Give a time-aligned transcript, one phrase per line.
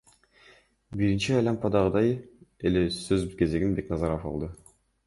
[1.01, 2.11] Биринчи айлампадагыдай
[2.71, 4.53] эле сөз кезегин Бекназаров алды.